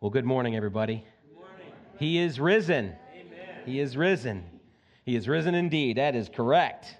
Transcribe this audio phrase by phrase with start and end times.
[0.00, 1.04] Well, good morning, everybody.
[1.98, 2.94] He is risen.
[3.66, 4.44] He is risen.
[5.04, 5.96] He is risen indeed.
[5.96, 6.94] That is correct.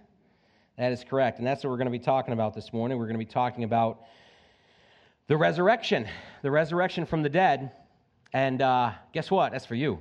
[0.76, 1.38] That is correct.
[1.38, 2.98] And that's what we're going to be talking about this morning.
[2.98, 4.00] We're going to be talking about
[5.28, 6.08] the resurrection,
[6.42, 7.70] the resurrection from the dead.
[8.32, 9.52] And uh, guess what?
[9.52, 10.00] That's for you.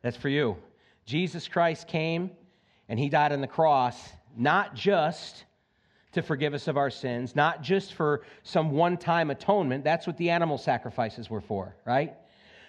[0.00, 0.56] That's for you.
[1.04, 2.30] Jesus Christ came
[2.88, 5.44] and he died on the cross, not just
[6.12, 9.84] to forgive us of our sins, not just for some one time atonement.
[9.84, 12.14] That's what the animal sacrifices were for, right?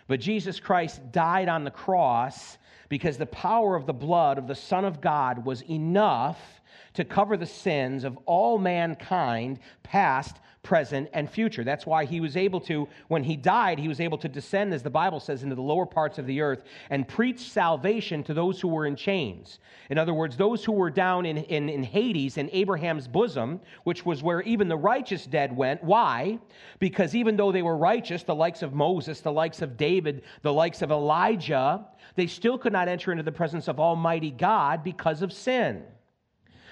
[0.07, 2.57] But Jesus Christ died on the cross
[2.89, 6.61] because the power of the blood of the Son of God was enough
[6.93, 11.63] to cover the sins of all mankind, past, present, and future.
[11.63, 14.83] That's why he was able to, when he died, he was able to descend, as
[14.83, 18.61] the Bible says, into the lower parts of the earth and preach salvation to those
[18.61, 19.59] who were in chains.
[19.89, 24.05] In other words, those who were down in, in, in Hades, in Abraham's bosom, which
[24.05, 25.83] was where even the righteous dead went.
[25.83, 26.37] Why?
[26.79, 30.53] Because even though they were righteous, the likes of Moses, the likes of David, the
[30.53, 35.23] likes of Elijah, they still could not enter into the presence of Almighty God because
[35.23, 35.83] of sin.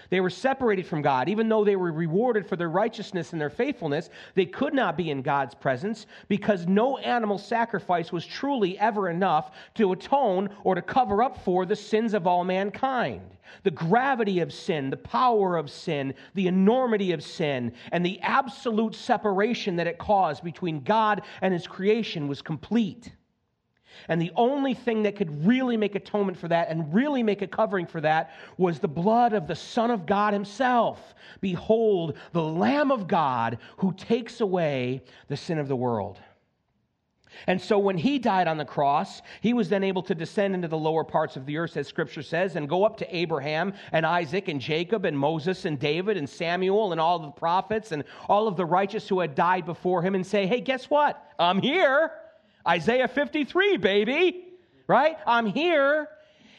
[0.10, 1.30] They were separated from God.
[1.30, 5.12] Even though they were rewarded for their righteousness and their faithfulness, they could not be
[5.12, 10.82] in God's presence because no animal sacrifice was truly ever enough to atone or to
[10.82, 13.22] cover up for the sins of all mankind.
[13.64, 18.96] The gravity of sin, the power of sin, the enormity of sin, and the absolute
[18.96, 23.12] separation that it caused between God and his creation was complete.
[24.08, 27.48] And the only thing that could really make atonement for that and really make a
[27.48, 31.14] covering for that was the blood of the Son of God Himself.
[31.42, 36.20] Behold, the Lamb of God who takes away the sin of the world.
[37.48, 40.68] And so when he died on the cross, he was then able to descend into
[40.68, 44.06] the lower parts of the earth, as scripture says, and go up to Abraham and
[44.06, 48.48] Isaac and Jacob and Moses and David and Samuel and all the prophets and all
[48.48, 51.24] of the righteous who had died before him and say, Hey, guess what?
[51.38, 52.12] I'm here.
[52.70, 54.46] Isaiah 53, baby,
[54.88, 55.18] right?
[55.26, 56.08] I'm here.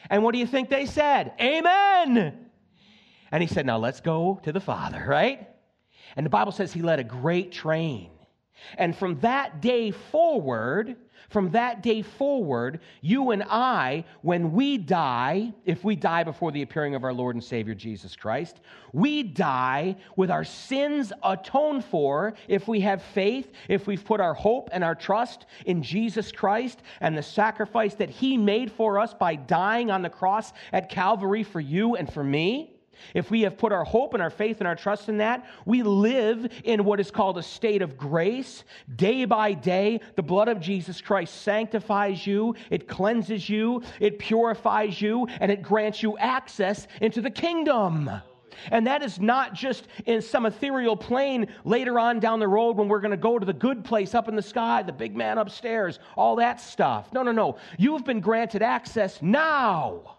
[0.09, 1.31] And what do you think they said?
[1.39, 2.49] Amen.
[3.31, 5.47] And he said, Now let's go to the Father, right?
[6.17, 8.11] And the Bible says he led a great train.
[8.77, 10.95] And from that day forward,
[11.31, 16.61] from that day forward, you and I, when we die, if we die before the
[16.61, 18.59] appearing of our Lord and Savior Jesus Christ,
[18.91, 24.33] we die with our sins atoned for if we have faith, if we've put our
[24.33, 29.13] hope and our trust in Jesus Christ and the sacrifice that He made for us
[29.13, 32.80] by dying on the cross at Calvary for you and for me.
[33.13, 35.83] If we have put our hope and our faith and our trust in that, we
[35.83, 38.63] live in what is called a state of grace.
[38.95, 45.01] Day by day, the blood of Jesus Christ sanctifies you, it cleanses you, it purifies
[45.01, 48.09] you, and it grants you access into the kingdom.
[48.69, 52.87] And that is not just in some ethereal plane later on down the road when
[52.87, 55.37] we're going to go to the good place up in the sky, the big man
[55.37, 57.11] upstairs, all that stuff.
[57.13, 57.57] No, no, no.
[57.79, 60.17] You've been granted access now.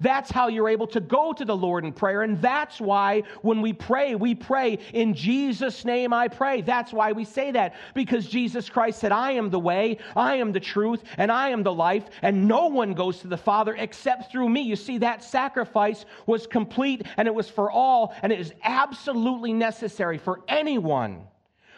[0.00, 2.22] That's how you're able to go to the Lord in prayer.
[2.22, 6.60] And that's why when we pray, we pray, in Jesus' name I pray.
[6.60, 10.52] That's why we say that, because Jesus Christ said, I am the way, I am
[10.52, 14.30] the truth, and I am the life, and no one goes to the Father except
[14.30, 14.62] through me.
[14.62, 19.52] You see, that sacrifice was complete and it was for all, and it is absolutely
[19.52, 21.26] necessary for anyone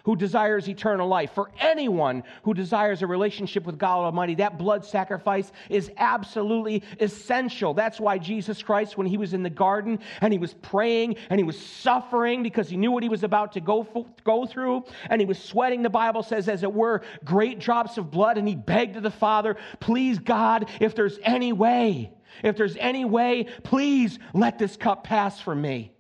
[0.05, 4.85] who desires eternal life, for anyone who desires a relationship with God Almighty, that blood
[4.85, 7.75] sacrifice is absolutely essential.
[7.75, 11.39] That's why Jesus Christ, when he was in the garden and he was praying and
[11.39, 15.21] he was suffering because he knew what he was about to go, go through, and
[15.21, 18.55] he was sweating, the Bible says, as it were, great drops of blood, and he
[18.55, 22.13] begged the Father, Please, God, if there's any way,
[22.43, 25.93] if there's any way, please let this cup pass from me.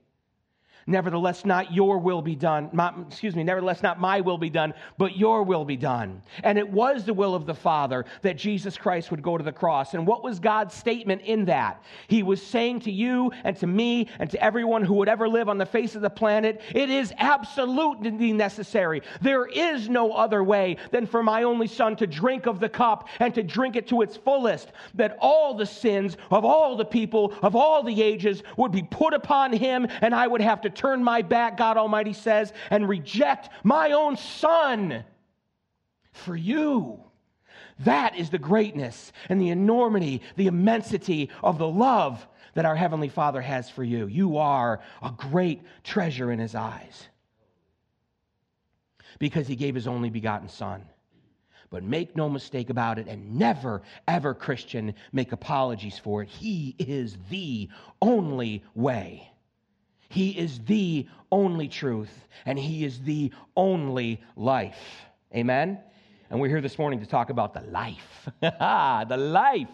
[0.90, 2.68] Nevertheless, not your will be done.
[2.72, 6.20] My, excuse me, nevertheless, not my will be done, but your will be done.
[6.42, 9.52] And it was the will of the Father that Jesus Christ would go to the
[9.52, 9.94] cross.
[9.94, 11.82] And what was God's statement in that?
[12.08, 15.48] He was saying to you and to me and to everyone who would ever live
[15.48, 19.02] on the face of the planet, it is absolutely necessary.
[19.20, 23.09] There is no other way than for my only son to drink of the cup
[23.20, 27.32] and to drink it to its fullest, that all the sins of all the people
[27.42, 31.04] of all the ages would be put upon him, and I would have to turn
[31.04, 35.04] my back, God Almighty says, and reject my own son
[36.12, 36.98] for you.
[37.80, 43.10] That is the greatness and the enormity, the immensity of the love that our Heavenly
[43.10, 44.06] Father has for you.
[44.06, 47.09] You are a great treasure in His eyes
[49.18, 50.84] because He gave His only begotten Son.
[51.68, 56.28] But make no mistake about it, and never, ever, Christian, make apologies for it.
[56.28, 57.68] He is the
[58.03, 59.30] only way.
[60.10, 65.07] He is the only truth, and He is the only life.
[65.34, 65.78] Amen?
[66.28, 68.28] And we're here this morning to talk about the life.
[68.41, 69.68] the life.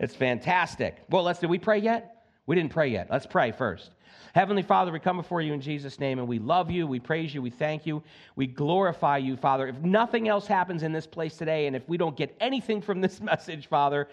[0.00, 0.96] It's fantastic.
[1.08, 2.26] Well, let's, did we pray yet?
[2.46, 3.06] We didn't pray yet.
[3.10, 3.92] Let's pray first.
[4.34, 7.32] Heavenly Father, we come before you in Jesus' name and we love you, we praise
[7.32, 8.02] you, we thank you,
[8.34, 9.68] we glorify you, Father.
[9.68, 13.00] If nothing else happens in this place today, and if we don't get anything from
[13.00, 14.08] this message, Father,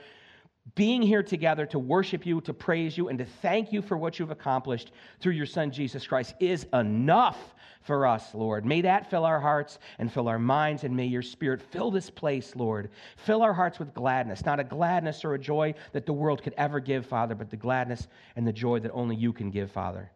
[0.75, 4.17] being here together to worship you, to praise you, and to thank you for what
[4.17, 8.65] you've accomplished through your Son, Jesus Christ, is enough for us, Lord.
[8.65, 12.09] May that fill our hearts and fill our minds, and may your Spirit fill this
[12.09, 12.89] place, Lord.
[13.17, 16.53] Fill our hearts with gladness, not a gladness or a joy that the world could
[16.57, 20.11] ever give, Father, but the gladness and the joy that only you can give, Father.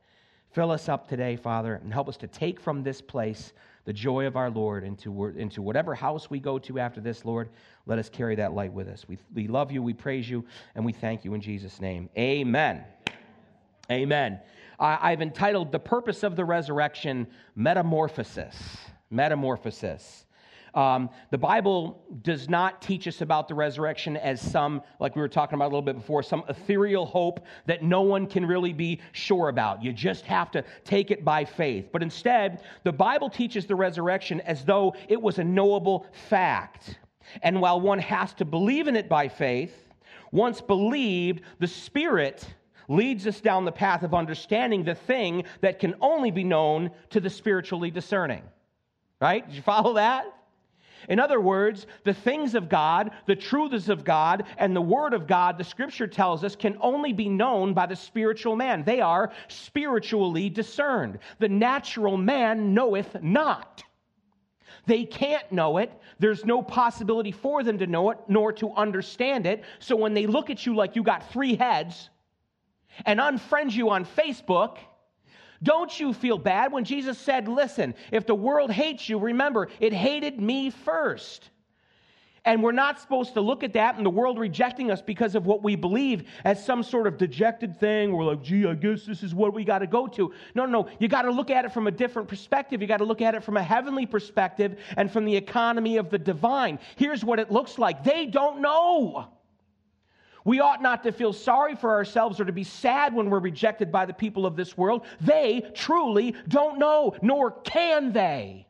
[0.51, 3.53] Fill us up today, Father, and help us to take from this place
[3.87, 7.47] the joy of our Lord into, into whatever house we go to after this, Lord.
[7.85, 9.05] Let us carry that light with us.
[9.07, 10.43] We, we love you, we praise you,
[10.75, 12.09] and we thank you in Jesus' name.
[12.17, 12.83] Amen.
[13.89, 14.41] Amen.
[14.77, 18.57] I've entitled The Purpose of the Resurrection Metamorphosis.
[19.09, 20.25] Metamorphosis.
[20.77, 25.27] Um, the Bible does not teach us about the resurrection as some, like we were
[25.27, 28.99] talking about a little bit before, some ethereal hope that no one can really be
[29.11, 29.83] sure about.
[29.83, 31.89] You just have to take it by faith.
[31.91, 36.99] But instead, the Bible teaches the resurrection as though it was a knowable fact.
[37.41, 39.73] And while one has to believe in it by faith,
[40.31, 42.47] once believed, the Spirit
[42.87, 47.19] leads us down the path of understanding the thing that can only be known to
[47.19, 48.43] the spiritually discerning.
[49.19, 49.43] Right?
[49.47, 50.36] Did you follow that?
[51.09, 55.27] In other words, the things of God, the truths of God, and the Word of
[55.27, 58.83] God, the Scripture tells us, can only be known by the spiritual man.
[58.83, 61.19] They are spiritually discerned.
[61.39, 63.83] The natural man knoweth not.
[64.85, 65.91] They can't know it.
[66.19, 69.63] There's no possibility for them to know it, nor to understand it.
[69.79, 72.09] So when they look at you like you got three heads
[73.05, 74.77] and unfriend you on Facebook,
[75.63, 79.93] don't you feel bad when Jesus said, Listen, if the world hates you, remember, it
[79.93, 81.49] hated me first.
[82.47, 85.45] And we're not supposed to look at that and the world rejecting us because of
[85.45, 88.13] what we believe as some sort of dejected thing.
[88.13, 90.33] We're like, gee, I guess this is what we got to go to.
[90.55, 90.89] No, no, no.
[90.97, 92.81] you got to look at it from a different perspective.
[92.81, 96.09] You got to look at it from a heavenly perspective and from the economy of
[96.09, 96.79] the divine.
[96.95, 99.27] Here's what it looks like they don't know.
[100.47, 103.91] We ought not to feel sorry for ourselves or to be sad when we're rejected
[103.91, 105.05] by the people of this world.
[105.19, 108.65] They truly don't know, nor can they.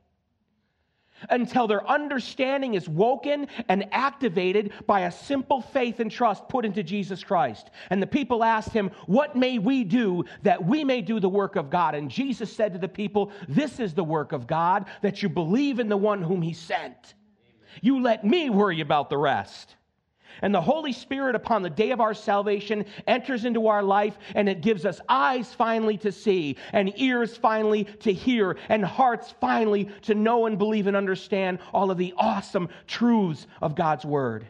[1.30, 6.82] Until their understanding is woken and activated by a simple faith and trust put into
[6.82, 7.70] Jesus Christ.
[7.92, 11.56] And the people asked him, What may we do that we may do the work
[11.56, 11.94] of God?
[11.94, 15.80] And Jesus said to the people, This is the work of God, that you believe
[15.80, 17.14] in the one whom he sent.
[17.84, 19.76] You let me worry about the rest.
[20.42, 24.48] And the Holy Spirit, upon the day of our salvation, enters into our life and
[24.48, 29.90] it gives us eyes finally to see, and ears finally to hear, and hearts finally
[30.04, 34.46] to know and believe and understand all of the awesome truths of God's Word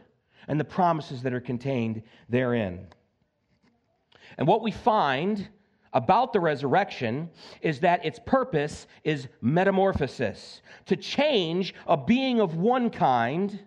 [0.48, 2.88] and the promises that are contained therein.
[4.38, 5.48] And what we find
[5.94, 7.30] about the resurrection
[7.62, 13.60] is that its purpose is metamorphosis to change a being of one kind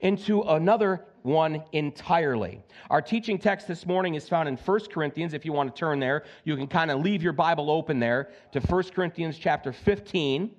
[0.00, 2.62] into another one entirely.
[2.88, 5.34] Our teaching text this morning is found in 1 Corinthians.
[5.34, 8.30] If you want to turn there, you can kind of leave your Bible open there
[8.52, 10.54] to 1 Corinthians chapter 15.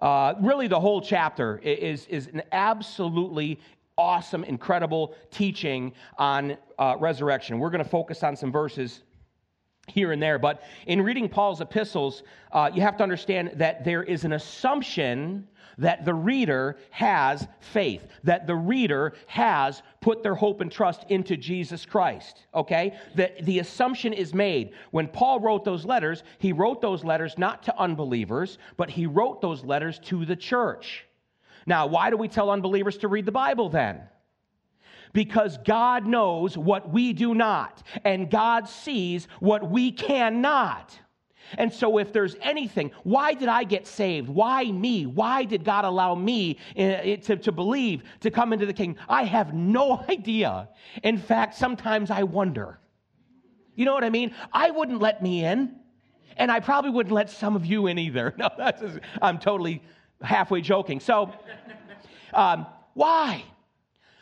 [0.00, 3.60] Uh, really, the whole chapter is, is an absolutely
[3.96, 7.58] awesome, incredible teaching on uh, resurrection.
[7.58, 9.02] We're going to focus on some verses
[9.86, 14.02] here and there, but in reading Paul's epistles, uh, you have to understand that there
[14.02, 15.46] is an assumption
[15.80, 21.36] that the reader has faith, that the reader has put their hope and trust into
[21.36, 22.46] Jesus Christ.
[22.54, 22.96] Okay?
[23.16, 24.72] That the assumption is made.
[24.90, 29.40] When Paul wrote those letters, he wrote those letters not to unbelievers, but he wrote
[29.40, 31.06] those letters to the church.
[31.66, 34.02] Now, why do we tell unbelievers to read the Bible then?
[35.12, 40.96] Because God knows what we do not, and God sees what we cannot.
[41.58, 44.28] And so, if there's anything, why did I get saved?
[44.28, 45.06] Why me?
[45.06, 49.02] Why did God allow me eh, to, to believe, to come into the kingdom?
[49.08, 50.68] I have no idea.
[51.02, 52.78] In fact, sometimes I wonder.
[53.74, 54.34] You know what I mean?
[54.52, 55.76] I wouldn't let me in,
[56.36, 58.34] and I probably wouldn't let some of you in either.
[58.38, 59.82] No, that's just, I'm totally
[60.22, 61.00] halfway joking.
[61.00, 61.32] So,
[62.34, 63.44] um, why?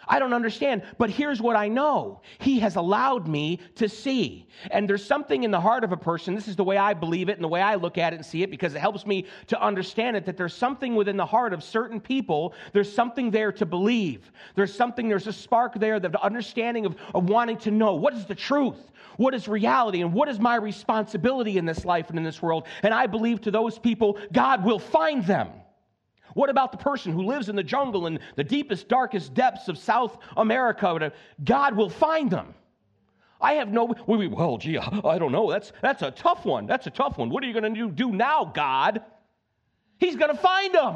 [0.09, 4.47] I don't understand, but here's what I know He has allowed me to see.
[4.71, 7.29] And there's something in the heart of a person, this is the way I believe
[7.29, 9.27] it and the way I look at it and see it because it helps me
[9.49, 13.53] to understand it, that there's something within the heart of certain people, there's something there
[13.53, 14.33] to believe.
[14.55, 18.25] There's something, there's a spark there, the understanding of, of wanting to know what is
[18.25, 22.25] the truth, what is reality, and what is my responsibility in this life and in
[22.25, 22.67] this world.
[22.83, 25.51] And I believe to those people, God will find them
[26.39, 29.77] What about the person who lives in the jungle in the deepest, darkest depths of
[29.77, 31.11] South America?
[31.43, 32.55] God will find them.
[33.41, 35.51] I have no, well, gee, I don't know.
[35.51, 36.67] That's, that's a tough one.
[36.67, 37.29] That's a tough one.
[37.29, 39.03] What are you going to do now, God?
[39.99, 40.95] He's going to find them.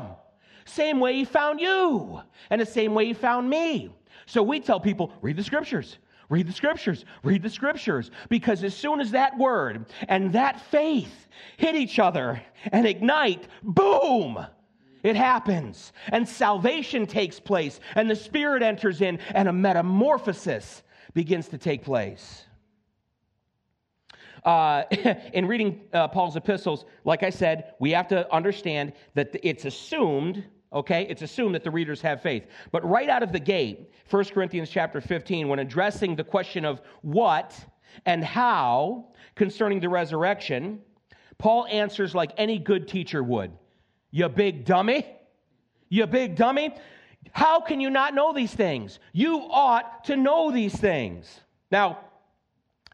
[0.64, 3.92] Same way he found you, and the same way he found me.
[4.26, 5.98] So we tell people, read the scriptures.
[6.28, 11.26] Read the scriptures, read the scriptures, because as soon as that word and that faith
[11.56, 14.46] hit each other and ignite, boom,
[15.02, 15.92] it happens.
[16.08, 20.82] And salvation takes place, and the Spirit enters in, and a metamorphosis
[21.14, 22.46] begins to take place.
[24.44, 24.84] Uh,
[25.32, 30.44] in reading uh, Paul's epistles, like I said, we have to understand that it's assumed
[30.72, 34.24] okay it's assumed that the readers have faith but right out of the gate 1
[34.26, 37.54] corinthians chapter 15 when addressing the question of what
[38.06, 40.80] and how concerning the resurrection
[41.36, 43.52] paul answers like any good teacher would
[44.12, 45.04] you big dummy
[45.88, 46.72] you big dummy
[47.32, 51.40] how can you not know these things you ought to know these things
[51.72, 51.98] now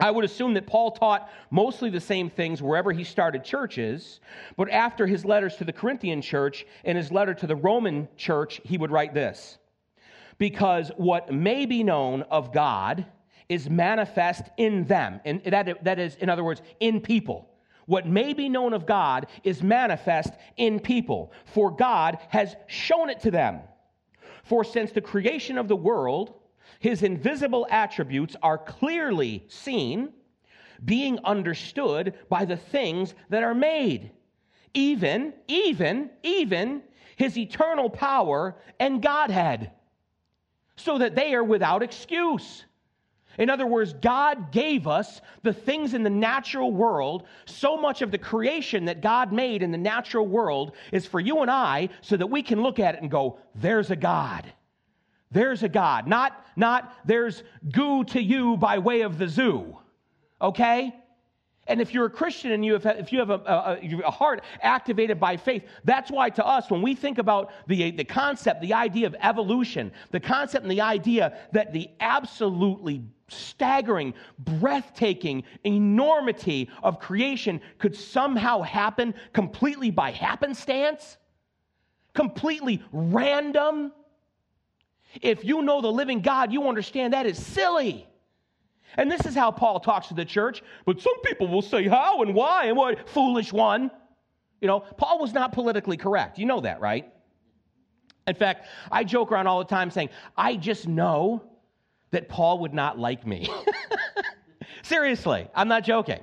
[0.00, 4.20] I would assume that Paul taught mostly the same things wherever he started churches,
[4.56, 8.60] but after his letters to the Corinthian church and his letter to the Roman church,
[8.64, 9.58] he would write this
[10.38, 13.06] Because what may be known of God
[13.48, 15.20] is manifest in them.
[15.24, 17.48] And that, that is, in other words, in people.
[17.88, 23.20] What may be known of God is manifest in people, for God has shown it
[23.20, 23.60] to them.
[24.44, 26.34] For since the creation of the world,
[26.80, 30.10] his invisible attributes are clearly seen,
[30.84, 34.10] being understood by the things that are made.
[34.74, 36.82] Even, even, even
[37.16, 39.70] his eternal power and Godhead,
[40.76, 42.66] so that they are without excuse.
[43.38, 47.24] In other words, God gave us the things in the natural world.
[47.46, 51.40] So much of the creation that God made in the natural world is for you
[51.42, 54.52] and I so that we can look at it and go, there's a God.
[55.30, 56.08] There's a God.
[56.08, 59.78] Not, not there's goo to you by way of the zoo.
[60.42, 60.94] Okay?
[61.68, 64.42] And if you're a Christian and you have, if you have a, a, a, heart
[64.62, 68.72] activated by faith, that's why to us, when we think about the, the concept, the
[68.72, 76.98] idea of evolution, the concept and the idea that the absolutely staggering, breathtaking enormity of
[76.98, 81.18] creation could somehow happen completely by happenstance,
[82.14, 83.92] completely random,
[85.20, 88.06] if you know the living God, you understand that is silly.
[88.96, 90.62] And this is how Paul talks to the church.
[90.86, 93.08] But some people will say, How and why and what?
[93.08, 93.90] Foolish one.
[94.60, 96.38] You know, Paul was not politically correct.
[96.38, 97.12] You know that, right?
[98.26, 101.42] In fact, I joke around all the time saying, I just know
[102.10, 103.48] that Paul would not like me.
[104.82, 106.20] Seriously, I'm not joking.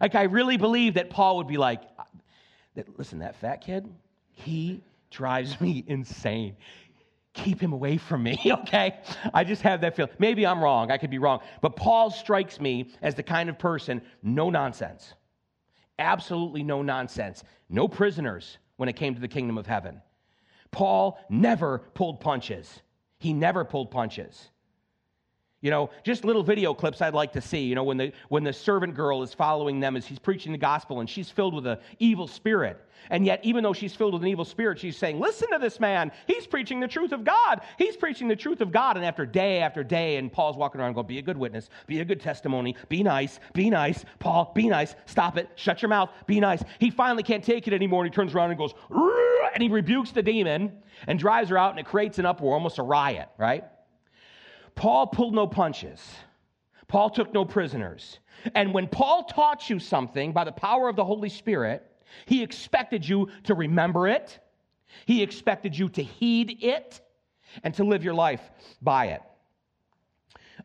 [0.00, 1.82] Like, I really believe that Paul would be like,
[2.96, 3.88] Listen, that fat kid,
[4.32, 6.56] he drives me insane
[7.34, 8.98] keep him away from me, okay?
[9.34, 10.12] I just have that feeling.
[10.18, 10.90] Maybe I'm wrong.
[10.90, 11.40] I could be wrong.
[11.60, 15.14] But Paul strikes me as the kind of person, no nonsense.
[15.98, 17.44] Absolutely no nonsense.
[17.68, 20.00] No prisoners when it came to the kingdom of heaven.
[20.70, 22.82] Paul never pulled punches.
[23.18, 24.50] He never pulled punches.
[25.64, 27.62] You know, just little video clips I'd like to see.
[27.62, 30.58] You know, when the when the servant girl is following them as he's preaching the
[30.58, 32.84] gospel and she's filled with an evil spirit.
[33.08, 35.80] And yet, even though she's filled with an evil spirit, she's saying, Listen to this
[35.80, 36.12] man.
[36.26, 37.62] He's preaching the truth of God.
[37.78, 38.98] He's preaching the truth of God.
[38.98, 42.00] And after day after day, and Paul's walking around going, Be a good witness, be
[42.00, 44.04] a good testimony, be nice, be nice.
[44.18, 46.62] Paul, be nice, stop it, shut your mouth, be nice.
[46.78, 50.10] He finally can't take it anymore, and he turns around and goes, and he rebukes
[50.10, 50.72] the demon
[51.06, 53.64] and drives her out, and it creates an uproar, almost a riot, right?
[54.74, 56.00] Paul pulled no punches.
[56.88, 58.18] Paul took no prisoners.
[58.54, 61.84] And when Paul taught you something by the power of the Holy Spirit,
[62.26, 64.38] he expected you to remember it,
[65.06, 67.00] he expected you to heed it,
[67.62, 68.50] and to live your life
[68.82, 69.22] by it.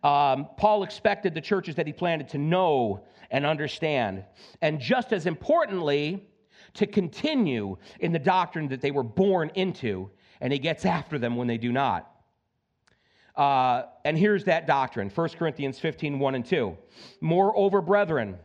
[0.04, 4.24] Um, Paul expected the churches that he planted to know and understand,
[4.62, 6.28] and just as importantly,
[6.75, 10.10] to continue in the doctrine that they were born into,
[10.42, 12.09] and he gets after them when they do not.
[13.39, 16.77] Uh, and here's that doctrine 1 Corinthians 15 1 and 2.
[17.22, 18.38] Moreover, brethren,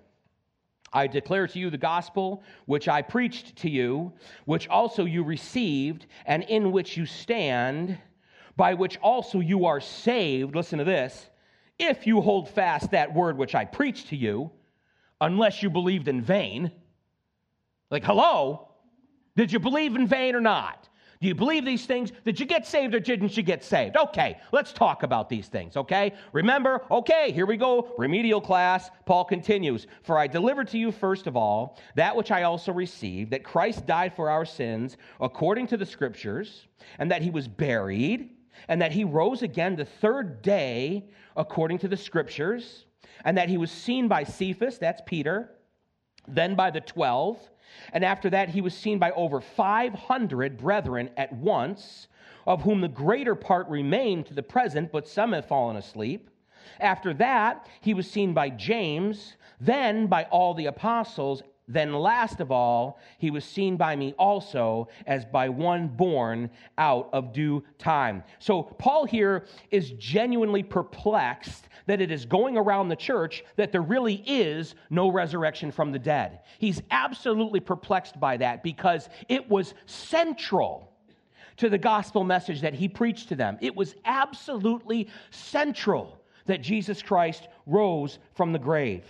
[0.93, 4.13] I declare to you the gospel which I preached to you,
[4.45, 7.99] which also you received, and in which you stand,
[8.57, 10.55] by which also you are saved.
[10.55, 11.29] Listen to this.
[11.77, 14.53] If you hold fast that word which I preached to you,
[15.21, 16.71] unless you believed in vain.
[17.91, 18.69] Like, hello?
[19.35, 20.89] Did you believe in vain or not?
[21.25, 22.13] Do you believe these things?
[22.27, 23.97] Did you get saved or didn't you get saved?
[23.97, 26.13] Okay, let's talk about these things, okay?
[26.35, 28.91] Remember, okay, here we go, remedial class.
[29.07, 33.31] Paul continues For I delivered to you, first of all, that which I also received,
[33.31, 36.67] that Christ died for our sins according to the scriptures,
[36.99, 38.29] and that he was buried,
[38.69, 42.85] and that he rose again the third day according to the scriptures,
[43.25, 45.53] and that he was seen by Cephas, that's Peter,
[46.29, 47.39] then by the twelve.
[47.93, 52.09] And after that, he was seen by over 500 brethren at once,
[52.47, 56.31] of whom the greater part remain to the present, but some have fallen asleep.
[56.81, 61.43] After that, he was seen by James, then by all the apostles.
[61.67, 67.09] Then, last of all, he was seen by me also as by one born out
[67.13, 68.23] of due time.
[68.39, 73.83] So, Paul here is genuinely perplexed that it is going around the church that there
[73.83, 76.41] really is no resurrection from the dead.
[76.59, 80.93] He's absolutely perplexed by that because it was central
[81.57, 83.57] to the gospel message that he preached to them.
[83.61, 89.05] It was absolutely central that Jesus Christ rose from the grave.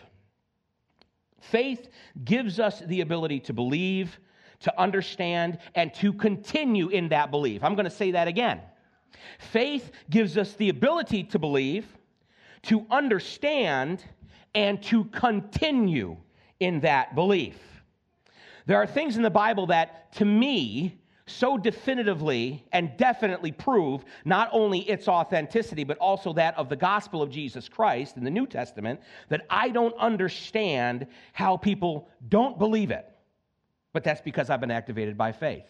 [1.51, 1.89] Faith
[2.25, 4.19] gives us the ability to believe,
[4.61, 7.63] to understand, and to continue in that belief.
[7.63, 8.61] I'm going to say that again.
[9.39, 11.87] Faith gives us the ability to believe,
[12.63, 14.03] to understand,
[14.55, 16.17] and to continue
[16.61, 17.59] in that belief.
[18.67, 24.49] There are things in the Bible that, to me, so definitively and definitely prove not
[24.52, 28.47] only its authenticity, but also that of the gospel of Jesus Christ in the New
[28.47, 29.00] Testament,
[29.31, 33.11] that I don't understand how people don't believe it.
[33.93, 35.64] But that's because I've been activated by faith.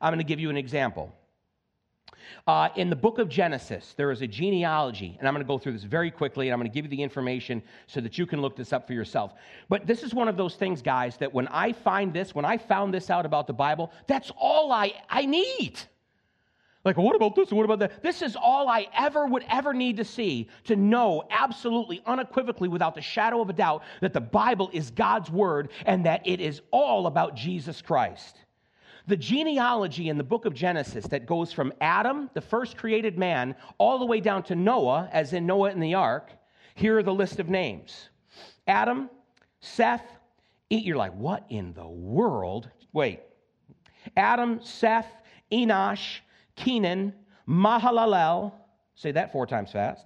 [0.00, 1.14] I'm going to give you an example.
[2.46, 5.58] Uh, in the book of Genesis, there is a genealogy, and I'm going to go
[5.58, 8.26] through this very quickly, and I'm going to give you the information so that you
[8.26, 9.32] can look this up for yourself.
[9.68, 12.58] But this is one of those things, guys, that when I find this, when I
[12.58, 15.78] found this out about the Bible, that's all I, I need.
[16.82, 17.52] Like, what about this?
[17.52, 18.02] What about that?
[18.02, 22.94] This is all I ever would ever need to see to know absolutely, unequivocally, without
[22.94, 26.62] the shadow of a doubt, that the Bible is God's word and that it is
[26.70, 28.38] all about Jesus Christ.
[29.06, 33.54] The genealogy in the book of Genesis that goes from Adam, the first created man,
[33.78, 36.32] all the way down to Noah, as in Noah in the ark,
[36.74, 38.10] here are the list of names
[38.66, 39.10] Adam,
[39.60, 40.06] Seth,
[40.70, 42.70] you're like, what in the world?
[42.92, 43.20] Wait.
[44.16, 45.10] Adam, Seth,
[45.52, 46.20] Enosh,
[46.56, 47.12] Kenan,
[47.48, 48.52] Mahalalel,
[48.94, 50.04] say that four times fast,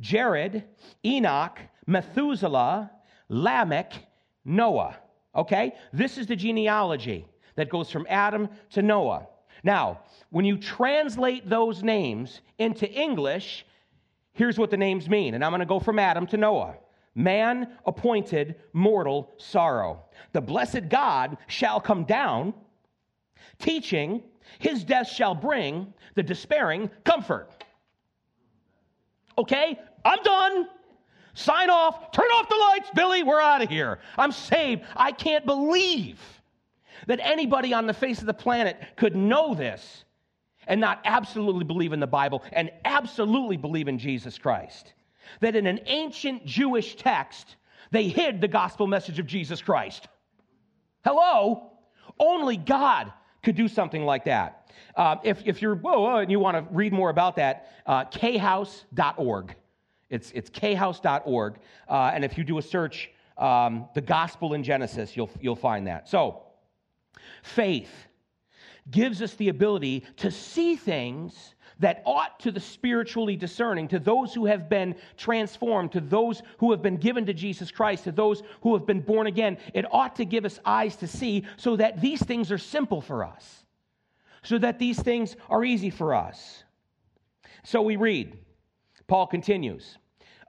[0.00, 0.64] Jared,
[1.04, 2.90] Enoch, Methuselah,
[3.28, 3.92] Lamech,
[4.44, 4.96] Noah.
[5.34, 5.74] Okay?
[5.92, 7.26] This is the genealogy
[7.60, 9.26] that goes from Adam to Noah.
[9.62, 13.66] Now, when you translate those names into English,
[14.32, 15.34] here's what the names mean.
[15.34, 16.76] And I'm going to go from Adam to Noah
[17.14, 20.04] man appointed mortal sorrow.
[20.32, 22.54] The blessed God shall come down,
[23.58, 24.22] teaching,
[24.58, 27.64] his death shall bring the despairing comfort.
[29.36, 30.68] Okay, I'm done.
[31.34, 33.98] Sign off, turn off the lights, Billy, we're out of here.
[34.16, 34.82] I'm saved.
[34.96, 36.39] I can't believe
[37.10, 40.04] that anybody on the face of the planet could know this
[40.68, 44.92] and not absolutely believe in the Bible and absolutely believe in Jesus Christ.
[45.40, 47.56] That in an ancient Jewish text,
[47.90, 50.06] they hid the gospel message of Jesus Christ.
[51.04, 51.72] Hello?
[52.16, 54.70] Only God could do something like that.
[54.94, 58.04] Uh, if, if you're, whoa, whoa, and you want to read more about that, uh,
[58.04, 59.56] khouse.org.
[60.10, 61.58] It's, it's khouse.org.
[61.88, 65.88] Uh, and if you do a search, um, the gospel in Genesis, you'll, you'll find
[65.88, 66.08] that.
[66.08, 66.44] So,
[67.42, 67.90] Faith
[68.90, 74.34] gives us the ability to see things that ought to the spiritually discerning, to those
[74.34, 78.42] who have been transformed, to those who have been given to Jesus Christ, to those
[78.60, 79.56] who have been born again.
[79.72, 83.24] It ought to give us eyes to see so that these things are simple for
[83.24, 83.64] us,
[84.42, 86.64] so that these things are easy for us.
[87.64, 88.38] So we read,
[89.06, 89.96] Paul continues.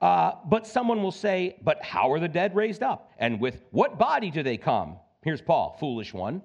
[0.00, 3.12] Uh, but someone will say, But how are the dead raised up?
[3.18, 4.96] And with what body do they come?
[5.22, 6.42] Here's Paul, foolish one.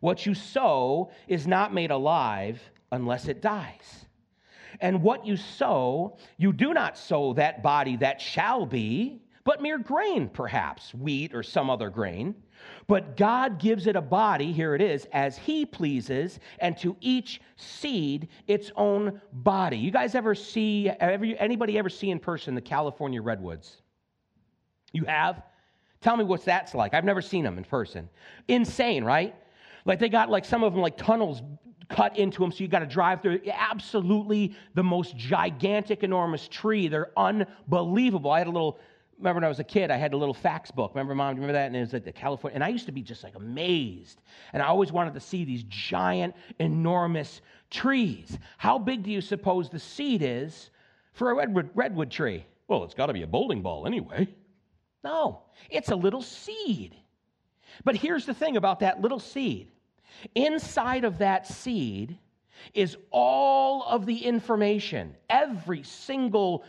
[0.00, 2.60] What you sow is not made alive
[2.92, 4.06] unless it dies.
[4.80, 9.78] And what you sow, you do not sow that body that shall be, but mere
[9.78, 12.34] grain, perhaps, wheat or some other grain.
[12.86, 17.40] But God gives it a body, here it is, as He pleases, and to each
[17.56, 19.78] seed its own body.
[19.78, 23.82] You guys ever see, ever, anybody ever see in person the California redwoods?
[24.92, 25.42] You have?
[26.00, 26.94] Tell me what that's like.
[26.94, 28.08] I've never seen them in person.
[28.48, 29.34] Insane, right?
[29.88, 31.42] Like they got like some of them like tunnels
[31.88, 33.40] cut into them, so you got to drive through.
[33.50, 36.88] Absolutely the most gigantic, enormous tree.
[36.88, 38.30] They're unbelievable.
[38.30, 38.78] I had a little
[39.16, 40.92] remember when I was a kid, I had a little facts book.
[40.94, 41.34] Remember, mom?
[41.34, 41.66] Remember that?
[41.66, 42.54] And it was like the California.
[42.54, 44.20] And I used to be just like amazed.
[44.52, 48.38] And I always wanted to see these giant, enormous trees.
[48.58, 50.70] How big do you suppose the seed is
[51.14, 52.44] for a redwood, redwood tree?
[52.68, 54.28] Well, it's got to be a bowling ball anyway.
[55.02, 56.94] No, it's a little seed.
[57.84, 59.68] But here's the thing about that little seed
[60.34, 62.18] inside of that seed
[62.74, 66.64] is all of the information, every single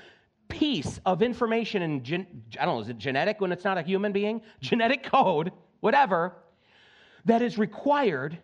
[0.47, 3.81] piece of information in, gen- I don't know, is it genetic when it's not a
[3.81, 4.41] human being?
[4.61, 6.33] Genetic code, whatever,
[7.25, 8.37] that is required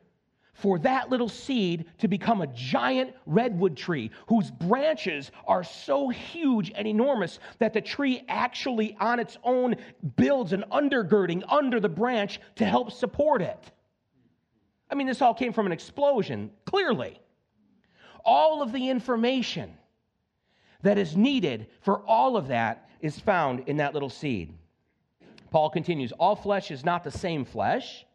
[0.54, 6.72] for that little seed to become a giant redwood tree whose branches are so huge
[6.76, 9.76] and enormous that the tree actually on its own
[10.16, 13.72] builds an undergirding under the branch to help support it.
[14.90, 17.20] I mean, this all came from an explosion, clearly.
[18.24, 19.74] All of the information
[20.82, 24.54] that is needed for all of that is found in that little seed.
[25.52, 28.06] Paul continues All flesh is not the same flesh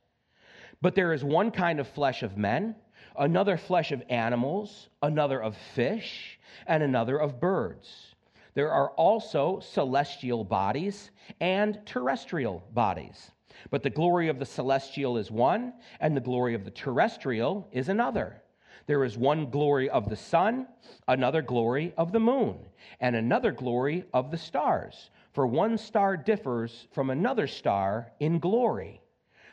[0.81, 2.75] but there is one kind of flesh of men,
[3.19, 8.15] another flesh of animals, another of fish, and another of birds.
[8.55, 13.31] There are also celestial bodies and terrestrial bodies.
[13.71, 17.89] But the glory of the celestial is one, and the glory of the terrestrial is
[17.89, 18.43] another.
[18.87, 20.67] There is one glory of the sun,
[21.07, 22.59] another glory of the moon,
[23.01, 25.11] and another glory of the stars.
[25.33, 29.01] For one star differs from another star in glory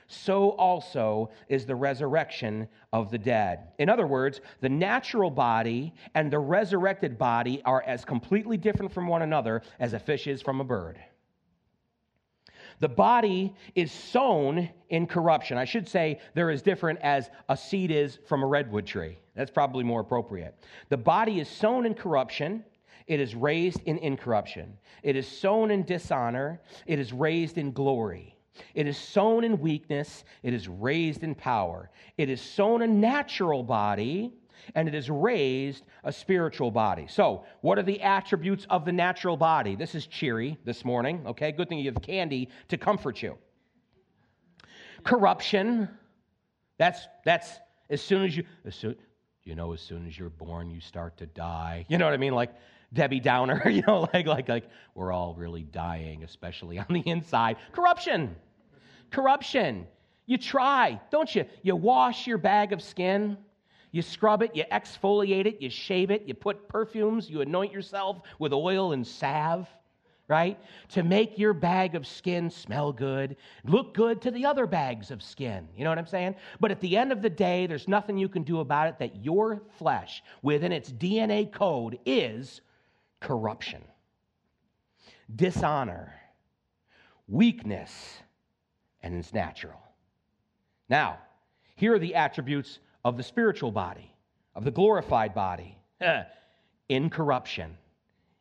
[0.07, 3.67] so also is the resurrection of the dead.
[3.77, 9.07] In other words, the natural body and the resurrected body are as completely different from
[9.07, 10.99] one another as a fish is from a bird.
[12.79, 15.57] The body is sown in corruption.
[15.57, 19.17] I should say they're as different as a seed is from a redwood tree.
[19.35, 20.55] That's probably more appropriate.
[20.89, 22.63] The body is sown in corruption.
[23.07, 24.77] It is raised in incorruption.
[25.01, 26.61] It is sown in dishonor.
[26.85, 28.37] It is raised in glory.
[28.73, 31.89] It is sown in weakness, it is raised in power.
[32.17, 34.33] It is sown a natural body,
[34.75, 37.07] and it is raised a spiritual body.
[37.09, 39.75] So, what are the attributes of the natural body?
[39.75, 41.51] This is cheery this morning, okay?
[41.51, 43.37] Good thing you have candy to comfort you.
[45.03, 45.89] Corruption.
[46.77, 48.95] That's that's as soon as you as soon,
[49.43, 51.85] you know as soon as you're born you start to die.
[51.89, 52.33] You know what I mean?
[52.33, 52.53] Like
[52.93, 57.57] Debbie Downer, you know, like like like we're all really dying, especially on the inside.
[57.71, 58.35] Corruption
[59.11, 59.87] corruption.
[60.25, 61.45] You try, don't you?
[61.63, 63.37] You wash your bag of skin,
[63.91, 68.21] you scrub it, you exfoliate it, you shave it, you put perfumes, you anoint yourself
[68.39, 69.67] with oil and salve,
[70.27, 70.59] right?
[70.89, 75.23] To make your bag of skin smell good, look good to the other bags of
[75.23, 75.67] skin.
[75.75, 76.35] You know what I'm saying?
[76.59, 79.23] But at the end of the day, there's nothing you can do about it that
[79.23, 82.61] your flesh, within its DNA code, is
[83.19, 83.83] corruption,
[85.35, 86.13] dishonor,
[87.27, 88.21] weakness
[89.03, 89.79] and it's natural.
[90.89, 91.19] Now,
[91.75, 94.13] here are the attributes of the spiritual body,
[94.53, 95.77] of the glorified body.
[96.89, 97.77] Incorruption.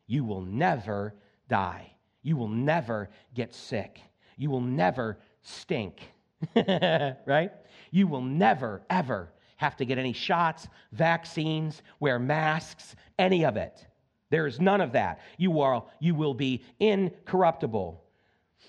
[0.07, 1.15] You will never
[1.47, 1.93] die.
[2.21, 4.01] You will never get sick.
[4.35, 6.01] You will never stink.
[6.55, 7.51] right?
[7.91, 13.87] You will never, ever have to get any shots, vaccines, wear masks, any of it.
[14.31, 15.21] There is none of that.
[15.37, 18.03] You, are, you will be incorruptible.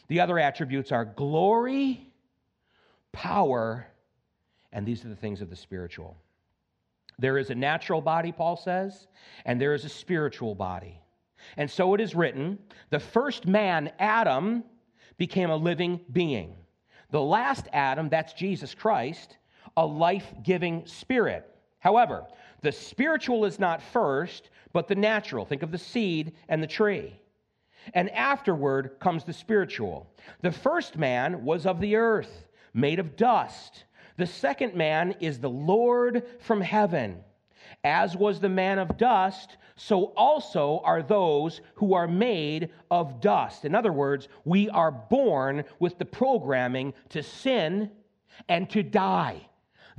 [0.06, 2.12] The other attributes are glory,
[3.10, 3.88] power,
[4.72, 6.16] and these are the things of the spiritual.
[7.18, 9.08] There is a natural body, Paul says,
[9.44, 11.00] and there is a spiritual body.
[11.56, 12.58] And so it is written
[12.90, 14.64] the first man, Adam,
[15.16, 16.54] became a living being.
[17.10, 19.38] The last Adam, that's Jesus Christ,
[19.76, 21.48] a life giving spirit.
[21.80, 22.26] However,
[22.60, 25.44] the spiritual is not first, but the natural.
[25.44, 27.18] Think of the seed and the tree
[27.94, 30.10] and afterward comes the spiritual.
[30.42, 33.84] The first man was of the earth, made of dust.
[34.18, 37.24] The second man is the Lord from heaven.
[37.84, 43.64] As was the man of dust, so also are those who are made of dust.
[43.64, 47.92] In other words, we are born with the programming to sin
[48.48, 49.48] and to die.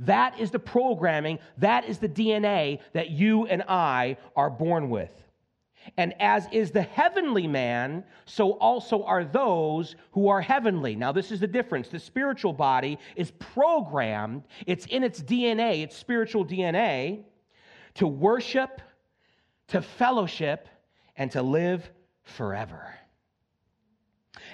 [0.00, 5.12] That is the programming, that is the DNA that you and I are born with.
[5.96, 10.94] And as is the heavenly man, so also are those who are heavenly.
[10.94, 11.88] Now, this is the difference.
[11.88, 17.24] The spiritual body is programmed, it's in its DNA, its spiritual DNA,
[17.94, 18.80] to worship,
[19.68, 20.68] to fellowship,
[21.16, 21.90] and to live
[22.22, 22.94] forever.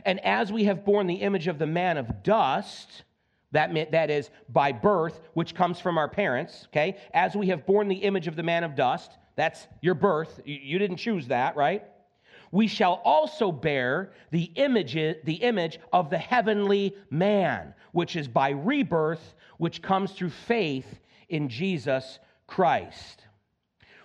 [0.04, 3.04] And as we have borne the image of the man of dust,
[3.52, 6.96] that, that is by birth, which comes from our parents, okay?
[7.14, 10.40] As we have borne the image of the man of dust, that's your birth.
[10.44, 11.84] You didn't choose that, right?
[12.52, 18.50] we shall also bear the image, the image of the heavenly man, which is by
[18.50, 23.24] rebirth, which comes through faith in Jesus Christ.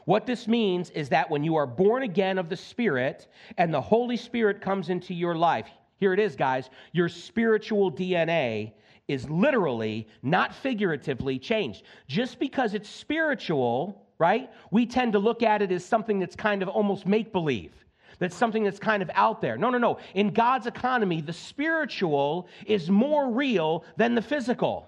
[0.05, 3.81] What this means is that when you are born again of the Spirit and the
[3.81, 5.67] Holy Spirit comes into your life,
[5.97, 8.73] here it is, guys, your spiritual DNA
[9.07, 11.83] is literally, not figuratively, changed.
[12.07, 16.61] Just because it's spiritual, right, we tend to look at it as something that's kind
[16.61, 17.73] of almost make believe.
[18.19, 19.57] That's something that's kind of out there.
[19.57, 19.97] No, no, no.
[20.13, 24.87] In God's economy, the spiritual is more real than the physical.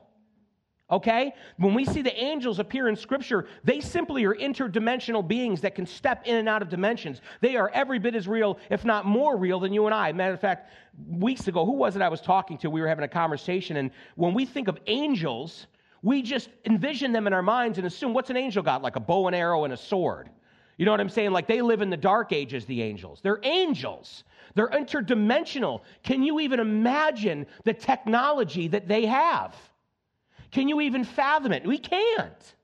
[0.91, 1.34] Okay?
[1.58, 5.88] When we see the angels appear in Scripture, they simply are interdimensional beings that can
[5.88, 7.22] step in and out of dimensions.
[7.41, 10.12] They are every bit as real, if not more real, than you and I.
[10.12, 10.69] Matter of fact,
[11.10, 12.69] weeks ago, who was it I was talking to?
[12.69, 15.65] We were having a conversation, and when we think of angels,
[16.04, 18.84] we just envision them in our minds and assume what's an angel got?
[18.84, 20.30] Like a bow and arrow and a sword.
[20.78, 21.32] You know what I'm saying?
[21.32, 23.22] Like they live in the dark ages, the angels.
[23.24, 24.26] They're angels.
[24.54, 25.82] They're interdimensional.
[26.04, 29.56] Can you even imagine the technology that they have?
[30.52, 31.66] Can you even fathom it?
[31.66, 32.56] We can't.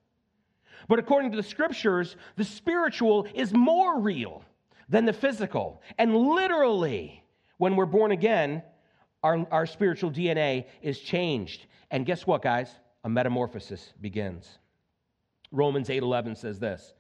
[0.90, 4.44] But according to the scriptures, the spiritual is more real
[4.90, 5.82] than the physical.
[5.98, 7.24] And literally,
[7.58, 8.64] when we're born again,
[9.24, 11.68] our, our spiritual DNA is changed.
[11.92, 12.70] And guess what, guys?
[13.04, 14.60] A metamorphosis begins.
[15.52, 16.94] Romans 8:11 says this.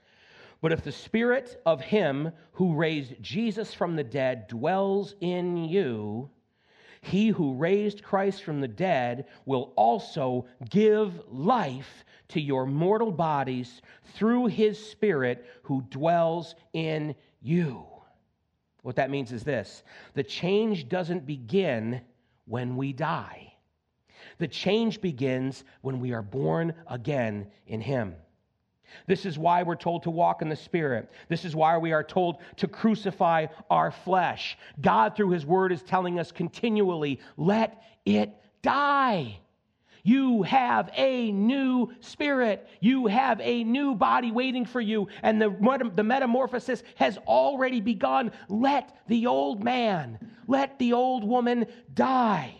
[0.61, 6.29] But if the spirit of him who raised Jesus from the dead dwells in you,
[7.01, 13.81] he who raised Christ from the dead will also give life to your mortal bodies
[14.13, 17.85] through his Spirit who dwells in you.
[18.81, 19.83] What that means is this
[20.13, 22.01] the change doesn't begin
[22.45, 23.48] when we die,
[24.39, 28.15] the change begins when we are born again in him.
[29.07, 31.11] This is why we're told to walk in the Spirit.
[31.27, 34.57] This is why we are told to crucify our flesh.
[34.81, 39.39] God, through His Word, is telling us continually let it die.
[40.03, 42.67] You have a new spirit.
[42.79, 45.07] You have a new body waiting for you.
[45.21, 48.31] And the, the metamorphosis has already begun.
[48.47, 52.58] Let the old man, let the old woman die.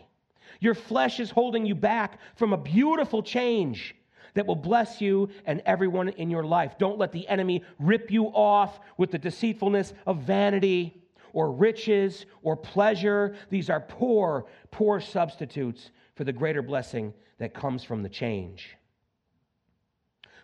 [0.60, 3.95] Your flesh is holding you back from a beautiful change
[4.34, 6.78] that will bless you and everyone in your life.
[6.78, 11.02] Don't let the enemy rip you off with the deceitfulness of vanity
[11.34, 13.36] or riches or pleasure.
[13.50, 18.76] These are poor, poor substitutes for the greater blessing that comes from the change.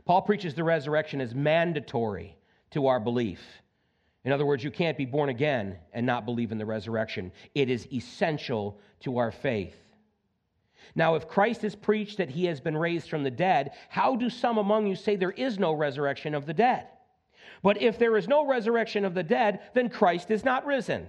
[0.06, 2.38] Paul preaches the resurrection as mandatory
[2.71, 3.41] to our belief.
[4.23, 7.32] In other words, you can't be born again and not believe in the resurrection.
[7.54, 9.75] It is essential to our faith.
[10.93, 14.30] Now, if Christ is preached that he has been raised from the dead, how do
[14.30, 16.88] some among you say there is no resurrection of the dead?
[17.63, 21.08] But if there is no resurrection of the dead, then Christ is not risen.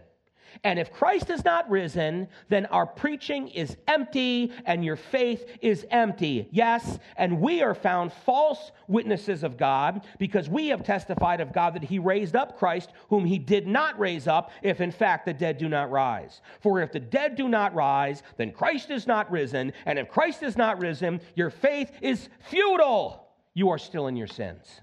[0.65, 5.87] And if Christ is not risen, then our preaching is empty and your faith is
[5.91, 6.49] empty.
[6.51, 11.75] Yes, and we are found false witnesses of God because we have testified of God
[11.75, 15.35] that he raised up Christ, whom he did not raise up, if in fact the
[15.35, 16.41] dead do not rise.
[16.61, 19.73] For if the dead do not rise, then Christ is not risen.
[19.85, 23.29] And if Christ is not risen, your faith is futile.
[23.55, 24.81] You are still in your sins.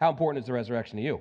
[0.00, 1.20] How important is the resurrection to you?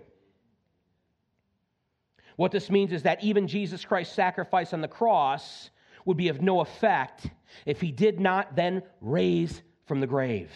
[2.36, 5.70] What this means is that even Jesus Christ's sacrifice on the cross
[6.06, 7.30] would be of no effect
[7.66, 10.52] if he did not then raise from the grave.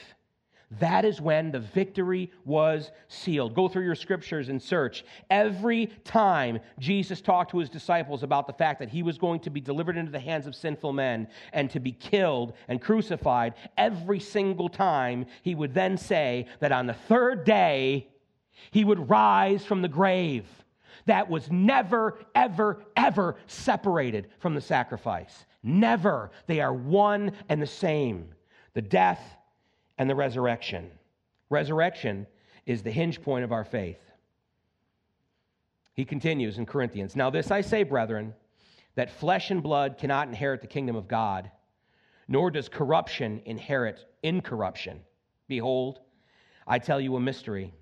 [0.80, 3.56] That is when the victory was sealed.
[3.56, 5.06] Go through your scriptures and search.
[5.30, 9.50] Every time Jesus talked to his disciples about the fact that he was going to
[9.50, 14.20] be delivered into the hands of sinful men and to be killed and crucified, every
[14.20, 18.10] single time he would then say that on the third day
[18.72, 20.46] he would rise from the grave
[21.08, 25.46] that was never, ever, ever separated from the sacrifice.
[25.64, 26.32] Never.
[26.46, 28.30] They are one and the same
[28.74, 29.36] the death
[29.98, 30.92] and the resurrection.
[31.50, 32.28] Resurrection
[32.68, 34.00] is the hinge point of our faith.
[35.96, 38.36] He continues in Corinthians Now, this I say, brethren,
[38.94, 41.50] that flesh and blood cannot inherit the kingdom of God,
[42.28, 45.00] nor does corruption inherit incorruption.
[45.48, 46.00] Behold,
[46.68, 47.74] I tell you a mystery.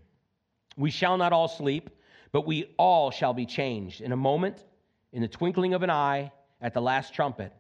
[0.78, 1.90] We shall not all sleep
[2.36, 4.65] but we all shall be changed in a moment,
[5.13, 7.54] in the twinkling of an eye, at the last trumpet.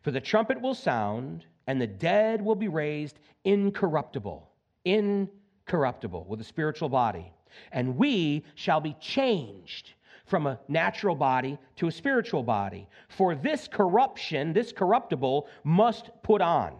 [0.00, 4.50] For the trumpet will sound, and the dead will be raised incorruptible,
[4.86, 7.30] incorruptible, with a spiritual body.
[7.72, 9.92] And we shall be changed
[10.24, 12.88] from a natural body to a spiritual body.
[13.10, 16.72] For this corruption, this corruptible, must put on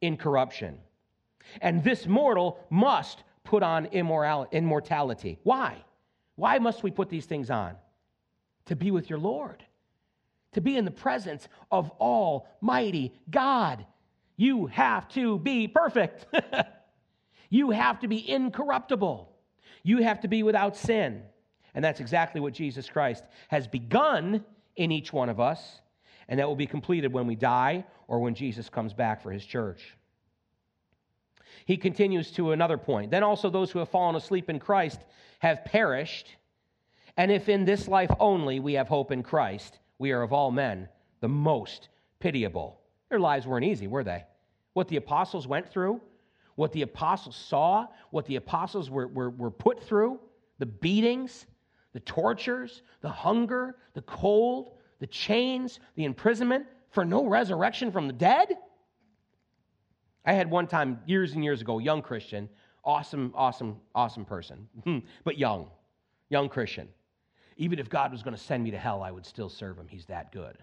[0.00, 0.80] incorruption.
[1.60, 5.38] And this mortal must put on immorality.
[5.44, 5.84] Why?
[6.36, 7.76] Why must we put these things on?
[8.66, 9.62] to be with your Lord,
[10.52, 13.84] to be in the presence of Almighty God.
[14.36, 16.26] You have to be perfect.
[17.50, 19.30] you have to be incorruptible.
[19.82, 21.22] You have to be without sin.
[21.74, 24.44] And that's exactly what Jesus Christ has begun
[24.76, 25.80] in each one of us,
[26.28, 29.44] and that will be completed when we die or when Jesus comes back for his
[29.44, 29.96] church.
[31.66, 33.10] He continues to another point.
[33.10, 35.00] Then also those who have fallen asleep in Christ
[35.38, 36.36] have perished.
[37.16, 40.50] And if in this life only we have hope in Christ, we are of all
[40.50, 40.88] men
[41.20, 41.88] the most
[42.18, 42.80] pitiable.
[43.08, 44.24] Their lives weren't easy, were they?
[44.72, 46.00] What the apostles went through,
[46.56, 50.18] what the apostles saw, what the apostles were, were, were put through,
[50.58, 51.46] the beatings,
[51.92, 58.12] the tortures, the hunger, the cold, the chains, the imprisonment for no resurrection from the
[58.12, 58.56] dead?
[60.24, 62.48] I had one time, years and years ago, young Christian,
[62.84, 65.68] awesome, awesome, awesome person, hmm, but young,
[66.28, 66.88] young Christian.
[67.56, 69.86] Even if God was going to send me to hell, I would still serve him.
[69.88, 70.58] He's that good.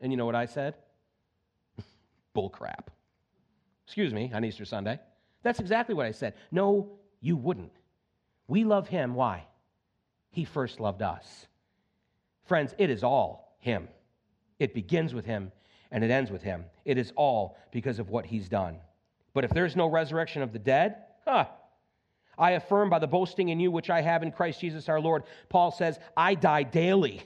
[0.00, 0.74] And you know what I said?
[2.32, 2.90] Bull crap.
[3.86, 4.98] Excuse me, on Easter Sunday.
[5.42, 6.34] That's exactly what I said.
[6.50, 7.72] No, you wouldn't.
[8.46, 9.14] We love him.
[9.14, 9.44] Why?
[10.30, 11.46] He first loved us.
[12.44, 13.88] Friends, it is all him.
[14.58, 15.52] It begins with him
[15.90, 16.64] and it ends with him.
[16.84, 18.78] It is all because of what he's done.
[19.34, 20.96] But if there's no resurrection of the dead,
[21.26, 21.46] huh,
[22.38, 25.24] I affirm by the boasting in you which I have in Christ Jesus our Lord.
[25.48, 27.22] Paul says, I die daily.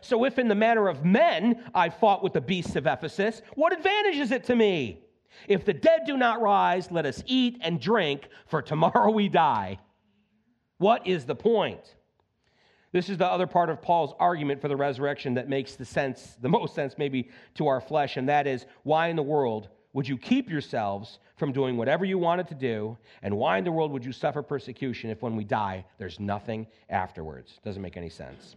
[0.00, 3.74] So if in the manner of men I fought with the beasts of Ephesus, what
[3.74, 5.04] advantage is it to me?
[5.46, 9.78] If the dead do not rise, let us eat and drink, for tomorrow we die.
[10.78, 11.96] What is the point?
[12.92, 16.36] This is the other part of Paul's argument for the resurrection that makes the sense,
[16.40, 20.08] the most sense maybe to our flesh, and that is why in the world would
[20.08, 22.96] you keep yourselves from doing whatever you wanted to do?
[23.22, 26.66] And why in the world would you suffer persecution if when we die, there's nothing
[26.88, 27.58] afterwards?
[27.64, 28.56] Doesn't make any sense.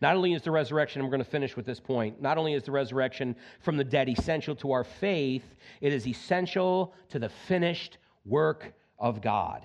[0.00, 2.62] Not only is the resurrection, I'm going to finish with this point, not only is
[2.62, 7.98] the resurrection from the dead essential to our faith, it is essential to the finished
[8.24, 9.62] work of God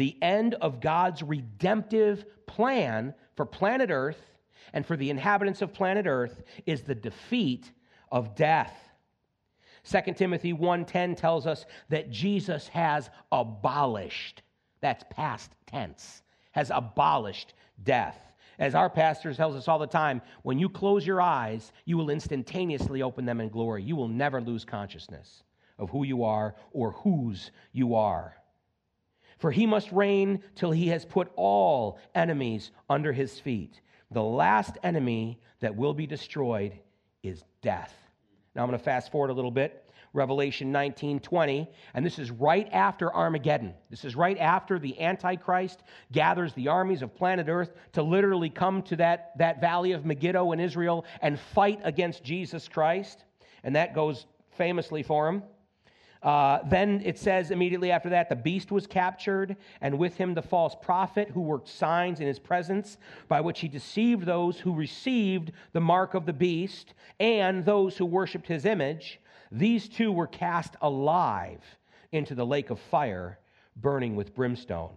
[0.00, 4.20] the end of God's redemptive plan for planet Earth
[4.72, 7.70] and for the inhabitants of planet Earth is the defeat
[8.10, 8.74] of death.
[9.84, 14.42] 2 Timothy 1:10 tells us that Jesus has abolished.
[14.80, 16.22] That's past tense.
[16.52, 18.18] Has abolished death.
[18.58, 22.08] As our pastor tells us all the time, when you close your eyes, you will
[22.08, 23.82] instantaneously open them in glory.
[23.82, 25.42] You will never lose consciousness
[25.78, 28.39] of who you are or whose you are.
[29.40, 33.80] For he must reign till he has put all enemies under his feet.
[34.10, 36.78] The last enemy that will be destroyed
[37.22, 37.94] is death.
[38.54, 39.90] Now I'm going to fast forward a little bit.
[40.12, 41.68] Revelation 19 20.
[41.94, 43.74] And this is right after Armageddon.
[43.88, 45.80] This is right after the Antichrist
[46.12, 50.52] gathers the armies of planet Earth to literally come to that, that valley of Megiddo
[50.52, 53.24] in Israel and fight against Jesus Christ.
[53.62, 55.44] And that goes famously for him.
[56.22, 60.42] Uh, then it says immediately after that, the beast was captured, and with him the
[60.42, 65.52] false prophet who worked signs in his presence, by which he deceived those who received
[65.72, 69.20] the mark of the beast and those who worshiped his image.
[69.50, 71.62] These two were cast alive
[72.12, 73.38] into the lake of fire,
[73.76, 74.92] burning with brimstone.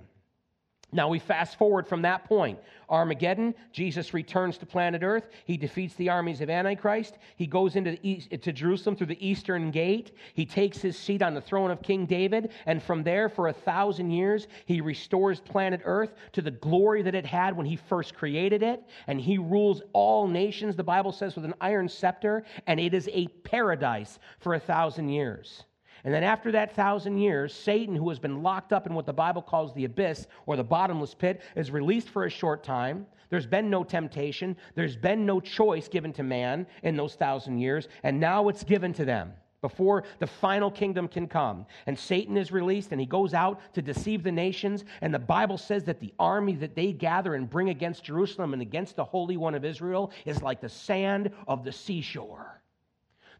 [0.94, 2.60] Now we fast forward from that point.
[2.90, 5.28] Armageddon, Jesus returns to planet Earth.
[5.46, 7.18] He defeats the armies of Antichrist.
[7.36, 10.12] He goes into, east, to Jerusalem through the eastern gate.
[10.36, 12.52] He takes his seat on the throne of King David.
[12.68, 17.16] And from there, for a thousand years, he restores planet Earth to the glory that
[17.16, 18.84] it had when he first created it.
[19.08, 22.44] And he rules all nations, the Bible says, with an iron scepter.
[22.68, 25.64] And it is a paradise for a thousand years.
[26.04, 29.14] And then after that thousand years, Satan, who has been locked up in what the
[29.14, 33.06] Bible calls the abyss or the bottomless pit, is released for a short time.
[33.30, 37.88] There's been no temptation, there's been no choice given to man in those thousand years,
[38.04, 41.66] and now it's given to them before the final kingdom can come.
[41.88, 44.84] And Satan is released and he goes out to deceive the nations.
[45.02, 48.62] And the Bible says that the army that they gather and bring against Jerusalem and
[48.62, 52.62] against the Holy One of Israel is like the sand of the seashore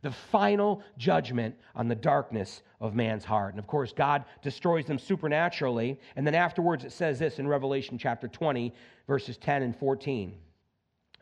[0.04, 3.54] the final judgment on the darkness of man's heart.
[3.54, 6.00] And of course, God destroys them supernaturally.
[6.16, 8.74] And then afterwards, it says this in Revelation chapter 20,
[9.08, 10.36] verses 10 and 14.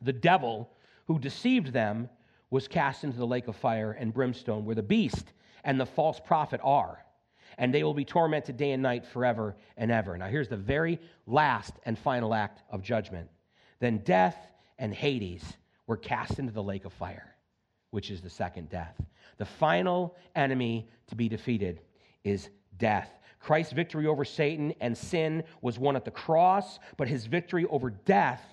[0.01, 0.69] The devil
[1.05, 2.09] who deceived them
[2.49, 5.31] was cast into the lake of fire and brimstone, where the beast
[5.63, 7.05] and the false prophet are.
[7.59, 10.17] And they will be tormented day and night forever and ever.
[10.17, 13.29] Now, here's the very last and final act of judgment.
[13.79, 14.37] Then death
[14.79, 15.43] and Hades
[15.85, 17.31] were cast into the lake of fire
[17.91, 18.95] which is the second death.
[19.37, 21.81] The final enemy to be defeated
[22.23, 23.09] is death.
[23.39, 27.89] Christ's victory over Satan and sin was won at the cross, but his victory over
[27.89, 28.43] death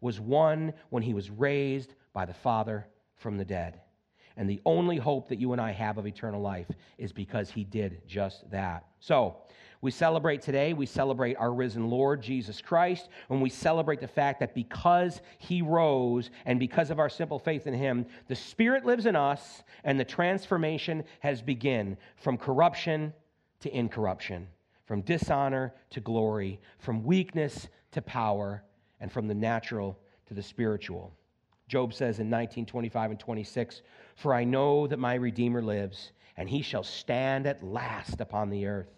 [0.00, 3.80] was won when he was raised by the Father from the dead.
[4.36, 6.66] And the only hope that you and I have of eternal life
[6.98, 8.84] is because he did just that.
[9.00, 9.38] So,
[9.86, 14.40] we celebrate today, we celebrate our risen Lord, Jesus Christ, and we celebrate the fact
[14.40, 19.06] that because he rose and because of our simple faith in him, the Spirit lives
[19.06, 23.14] in us and the transformation has begun from corruption
[23.60, 24.48] to incorruption,
[24.86, 28.64] from dishonor to glory, from weakness to power,
[28.98, 31.12] and from the natural to the spiritual.
[31.68, 33.82] Job says in 1925 and 26,
[34.16, 38.66] For I know that my Redeemer lives, and he shall stand at last upon the
[38.66, 38.88] earth.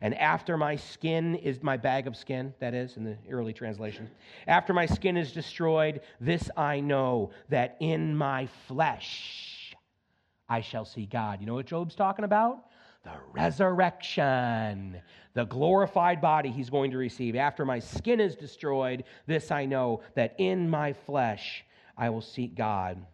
[0.00, 4.10] And after my skin is my bag of skin, that is, in the early translation,
[4.46, 9.74] after my skin is destroyed, this I know that in my flesh
[10.48, 11.40] I shall see God.
[11.40, 12.64] You know what Job's talking about?
[13.04, 15.00] The resurrection,
[15.34, 17.36] the glorified body he's going to receive.
[17.36, 21.64] After my skin is destroyed, this I know that in my flesh
[21.96, 23.04] I will seek God.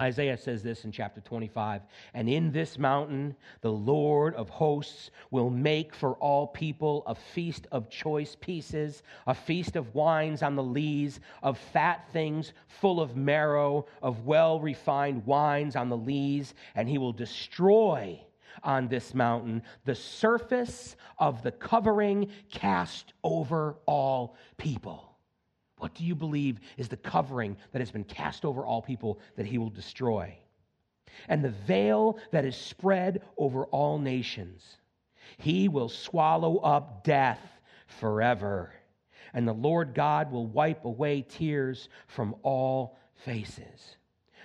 [0.00, 1.82] Isaiah says this in chapter 25
[2.12, 7.66] And in this mountain, the Lord of hosts will make for all people a feast
[7.72, 13.16] of choice pieces, a feast of wines on the lees, of fat things full of
[13.16, 18.20] marrow, of well refined wines on the lees, and he will destroy
[18.62, 25.15] on this mountain the surface of the covering cast over all people.
[25.78, 29.46] What do you believe is the covering that has been cast over all people that
[29.46, 30.36] he will destroy?
[31.28, 34.78] And the veil that is spread over all nations.
[35.38, 37.40] He will swallow up death
[37.86, 38.72] forever.
[39.34, 43.96] And the Lord God will wipe away tears from all faces.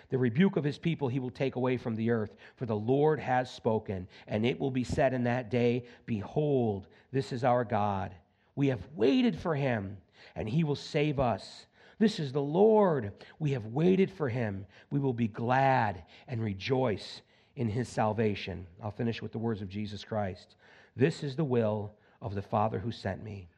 [0.09, 3.19] The rebuke of his people he will take away from the earth, for the Lord
[3.19, 4.07] has spoken.
[4.27, 8.13] And it will be said in that day Behold, this is our God.
[8.55, 9.97] We have waited for him
[10.35, 11.65] and he will save us.
[11.99, 13.11] This is the Lord.
[13.39, 14.65] We have waited for him.
[14.89, 17.21] We will be glad and rejoice
[17.55, 18.65] in his salvation.
[18.83, 20.55] I'll finish with the words of Jesus Christ.
[20.95, 23.49] This is the will of the Father who sent me,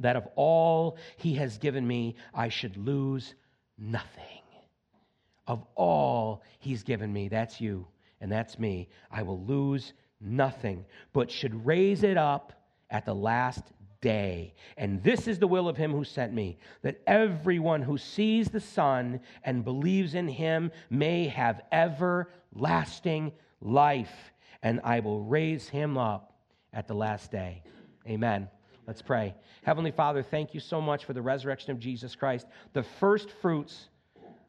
[0.00, 3.34] that of all he has given me, I should lose
[3.78, 4.42] nothing.
[5.46, 7.86] Of all he's given me, that's you
[8.24, 12.54] and that's me, I will lose nothing, but should raise it up
[12.88, 13.64] at the last
[14.04, 14.52] day.
[14.76, 18.60] And this is the will of him who sent me, that everyone who sees the
[18.60, 23.32] Son and believes in him may have everlasting
[23.62, 24.14] life,
[24.62, 26.34] and I will raise him up
[26.74, 27.62] at the last day.
[28.06, 28.46] Amen.
[28.86, 29.34] Let's pray.
[29.62, 33.88] Heavenly Father, thank you so much for the resurrection of Jesus Christ, the first fruits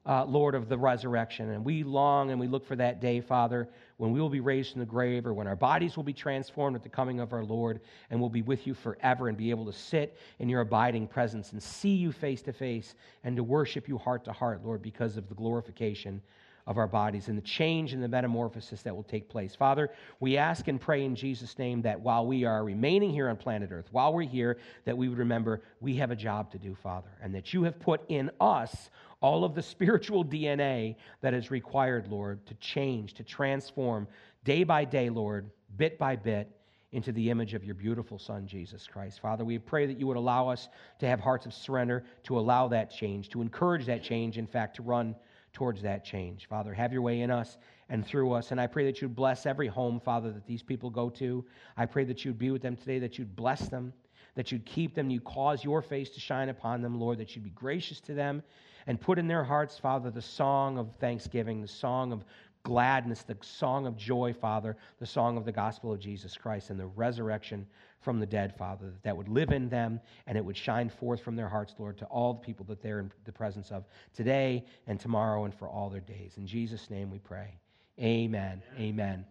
[0.05, 1.51] uh, Lord, of the resurrection.
[1.51, 4.71] And we long and we look for that day, Father, when we will be raised
[4.71, 7.43] from the grave or when our bodies will be transformed at the coming of our
[7.43, 7.79] Lord
[8.09, 11.53] and we'll be with you forever and be able to sit in your abiding presence
[11.53, 15.17] and see you face to face and to worship you heart to heart, Lord, because
[15.17, 16.21] of the glorification
[16.67, 19.53] of our bodies and the change and the metamorphosis that will take place.
[19.53, 23.37] Father, we ask and pray in Jesus' name that while we are remaining here on
[23.37, 26.75] planet Earth, while we're here, that we would remember we have a job to do,
[26.75, 28.89] Father, and that you have put in us
[29.21, 34.07] all of the spiritual DNA that is required, Lord, to change, to transform
[34.43, 36.49] day by day, Lord, bit by bit,
[36.91, 39.19] into the image of your beautiful Son, Jesus Christ.
[39.19, 42.69] Father, we pray that you would allow us to have hearts of surrender, to allow
[42.69, 45.13] that change, to encourage that change, in fact, to run
[45.55, 46.47] towards that change.
[46.47, 47.57] Father, have your way in us
[47.89, 48.51] and through us.
[48.51, 51.43] And I pray that you'd bless every home, Father, that these people go to.
[51.77, 53.93] I pray that you'd be with them today, that you'd bless them,
[54.35, 57.45] that you'd keep them, you cause your face to shine upon them, Lord, that you'd
[57.45, 58.43] be gracious to them,
[58.85, 62.25] and put in their hearts, Father, the song of thanksgiving, the song of
[62.63, 66.79] gladness, the song of joy, Father, the song of the gospel of Jesus Christ and
[66.79, 67.65] the resurrection
[68.05, 71.35] from the dead, Father, that would live in them and it would shine forth from
[71.35, 73.83] their hearts, Lord, to all the people that they're in the presence of
[74.13, 76.33] today and tomorrow and for all their days.
[76.37, 77.57] In Jesus' name we pray.
[77.99, 78.61] Amen.
[78.75, 78.79] Amen.
[78.79, 79.25] Amen.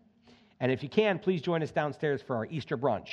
[0.60, 3.10] And if you can, please join us downstairs for our Easter brunch.